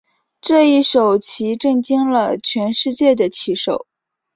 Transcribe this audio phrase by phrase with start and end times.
[0.41, 3.85] 这一手棋震惊了全世界的棋手。